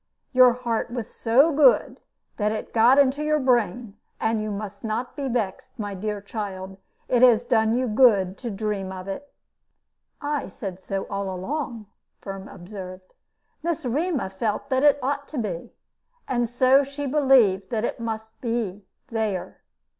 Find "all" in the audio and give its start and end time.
11.07-11.29